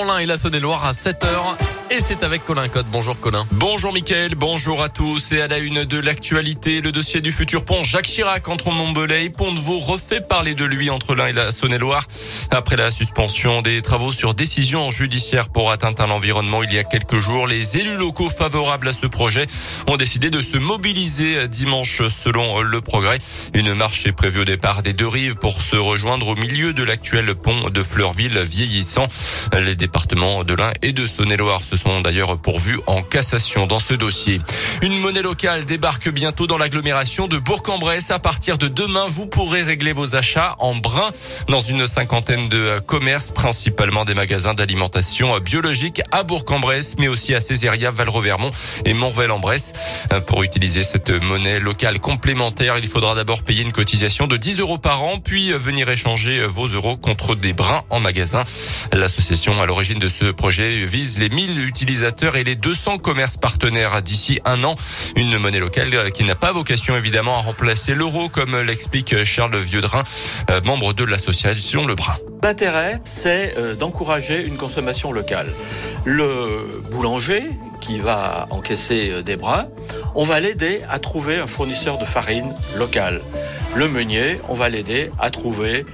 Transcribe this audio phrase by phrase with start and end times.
[0.00, 1.56] Colin et la Saône-et-Loire à 7h.
[1.90, 2.84] Et c'est avec Colin Code.
[2.92, 3.46] Bonjour Colin.
[3.50, 5.32] Bonjour Mickaël, bonjour à tous.
[5.32, 9.24] Et à la une de l'actualité, le dossier du futur pont Jacques Chirac entre Montbelay
[9.24, 12.06] et Pont de Vaux refait parler de lui entre l'un et la Saône-et-Loire.
[12.50, 16.84] Après la suspension des travaux sur décision judiciaire pour atteinte à l'environnement il y a
[16.84, 19.46] quelques jours, les élus locaux favorables à ce projet
[19.86, 23.18] ont décidé de se mobiliser dimanche selon le progrès.
[23.54, 26.82] Une marche est prévue au départ des deux rives pour se rejoindre au milieu de
[26.82, 29.08] l'actuel pont de Fleurville vieillissant.
[29.58, 34.40] Les départements de l'Ain et de Saône-et-Loire sont d'ailleurs pourvus en cassation dans ce dossier.
[34.82, 38.10] Une monnaie locale débarque bientôt dans l'agglomération de Bourg-en-Bresse.
[38.10, 41.10] À partir de demain, vous pourrez régler vos achats en brin
[41.48, 47.40] dans une cinquantaine de commerces, principalement des magasins d'alimentation biologique à Bourg-en-Bresse, mais aussi à
[47.40, 48.50] Césaria, Val-Revermont
[48.84, 49.72] et Montvel-en-Bresse.
[50.26, 54.78] Pour utiliser cette monnaie locale complémentaire, il faudra d'abord payer une cotisation de 10 euros
[54.78, 58.44] par an, puis venir échanger vos euros contre des brins en magasin.
[58.92, 64.02] L'association à l'origine de ce projet vise les 1000 utilisateurs et les 200 commerces partenaires
[64.02, 64.74] d'ici un an.
[65.14, 70.02] Une monnaie locale qui n'a pas vocation évidemment à remplacer l'euro, comme l'explique Charles Vieuxdrin,
[70.50, 72.16] euh, membre de l'association Le Brun.
[72.42, 75.48] L'intérêt, c'est euh, d'encourager une consommation locale.
[76.04, 77.44] Le boulanger
[77.80, 79.66] qui va encaisser euh, des brins,
[80.14, 83.20] on va l'aider à trouver un fournisseur de farine local.
[83.74, 85.84] Le meunier, on va l'aider à trouver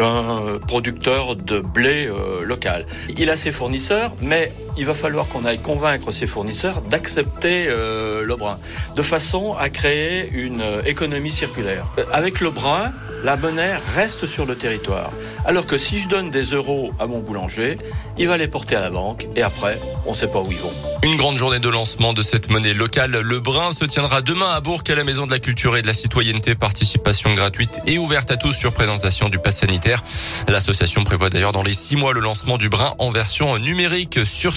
[0.00, 2.86] un producteur de blé euh, local.
[3.16, 8.24] Il a ses fournisseurs, mais il va falloir qu'on aille convaincre ses fournisseurs d'accepter euh,
[8.24, 8.58] le brin,
[8.94, 11.86] de façon à créer une euh, économie circulaire.
[11.98, 12.92] Euh, avec le brin,
[13.24, 15.10] la monnaie reste sur le territoire.
[15.44, 17.78] Alors que si je donne des euros à mon boulanger,
[18.18, 20.58] il va les porter à la banque et après, on ne sait pas où ils
[20.58, 20.72] vont.
[21.02, 23.12] Une grande journée de lancement de cette monnaie locale.
[23.12, 25.86] Le brin se tiendra demain à Bourg à la Maison de la Culture et de
[25.86, 26.54] la Citoyenneté.
[26.54, 30.02] Participation gratuite et ouverte à tous sur présentation du pass sanitaire.
[30.48, 34.56] L'association prévoit d'ailleurs dans les six mois le lancement du brin en version numérique sur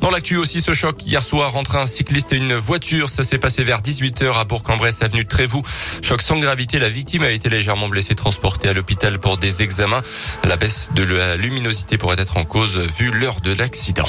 [0.00, 3.08] Dans l'actu aussi ce choc hier soir entre un cycliste et une voiture.
[3.08, 5.62] Ça s'est passé vers 18h à Bourg-en-Bresse, avenue Trévoux.
[6.02, 6.78] Choc sans gravité.
[6.78, 10.02] La victime a été légèrement blessée, transportée à l'hôpital pour des examens.
[10.44, 14.08] La baisse de la luminosité pourrait être en cause vu l'heure de l'accident.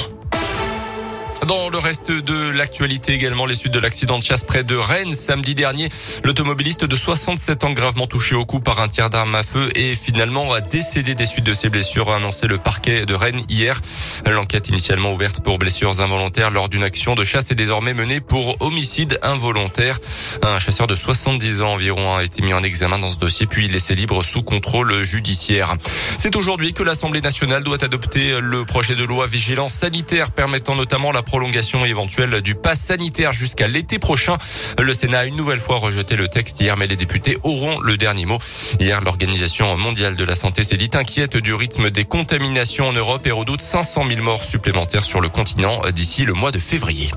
[1.46, 5.12] Dans le reste de l'actualité également, les suites de l'accident de chasse près de Rennes
[5.12, 5.90] samedi dernier.
[6.22, 9.94] L'automobiliste de 67 ans gravement touché au cou par un tir d'arme à feu et
[9.94, 13.78] finalement décédé des suites de ses blessures, a annoncé le parquet de Rennes hier.
[14.26, 18.56] L'enquête initialement ouverte pour blessures involontaires lors d'une action de chasse est désormais menée pour
[18.60, 19.98] homicide involontaire.
[20.42, 23.68] Un chasseur de 70 ans environ a été mis en examen dans ce dossier puis
[23.68, 25.76] laissé libre sous contrôle judiciaire.
[26.16, 31.12] C'est aujourd'hui que l'Assemblée nationale doit adopter le projet de loi vigilance sanitaire permettant notamment
[31.12, 34.38] la prolongation éventuelle du pass sanitaire jusqu'à l'été prochain.
[34.78, 37.96] Le Sénat a une nouvelle fois rejeté le texte hier, mais les députés auront le
[37.96, 38.38] dernier mot.
[38.78, 43.26] Hier, l'Organisation mondiale de la santé s'est dit inquiète du rythme des contaminations en Europe
[43.26, 47.10] et redoute 500 000 morts supplémentaires sur le continent d'ici le mois de février.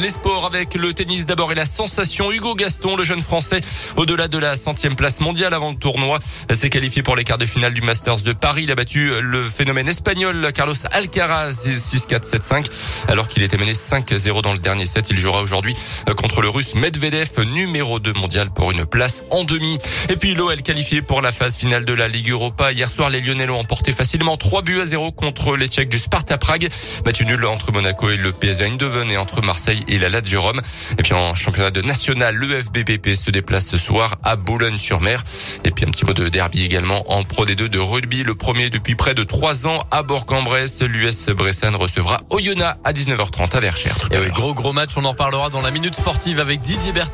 [0.00, 2.32] Les sports avec le tennis d'abord et la sensation.
[2.32, 3.60] Hugo Gaston, le jeune français,
[3.96, 6.18] au-delà de la centième place mondiale avant le tournoi,
[6.50, 8.64] s'est qualifié pour les quarts de finale du Masters de Paris.
[8.64, 12.66] Il a battu le phénomène espagnol Carlos Alcaraz 6-4, 7-5
[13.08, 15.10] alors qu'il était mené 5-0 dans le dernier set.
[15.10, 15.76] Il jouera aujourd'hui
[16.16, 19.78] contre le russe Medvedev, numéro 2 mondial pour une place en demi.
[20.08, 22.72] Et puis l'OL qualifié pour la phase finale de la Ligue Europa.
[22.72, 25.98] Hier soir, les Lyonnais ont emporté facilement 3 buts à 0 contre les Tchèques du
[25.98, 26.68] Sparta Prague.
[27.04, 30.60] Battu nul entre Monaco et le PSV Eindhoven et entre Marseille et la Lazio Rome.
[30.98, 35.22] Et puis en championnat de national, le FBPP se déplace ce soir à Boulogne-sur-Mer.
[35.64, 38.70] Et puis un petit mot de derby également en Pro D2 de rugby, le premier
[38.70, 40.82] depuis près de trois ans à Bourg-en-Bresse.
[40.82, 44.08] L'US Bressan recevra Oyonnax à 19h30 à Verchères.
[44.10, 47.12] Et oui, gros gros match, on en parlera dans la minute sportive avec Didier Berthet.